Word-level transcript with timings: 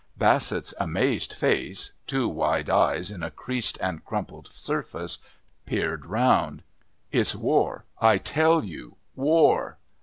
Bassett's 0.17 0.73
amazed 0.79 1.31
face, 1.31 1.91
two 2.07 2.27
wide 2.27 2.71
eyes 2.71 3.11
in 3.11 3.21
a 3.21 3.29
creased 3.29 3.77
and 3.79 4.03
crumpled 4.03 4.51
surface, 4.51 5.19
peered 5.67 6.07
round. 6.07 6.63
"It's 7.11 7.35
war, 7.35 7.85
I 7.99 8.17
tell 8.17 8.65
you. 8.65 8.97
War!" 9.15 9.77